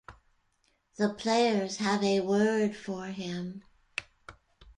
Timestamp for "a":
2.03-2.21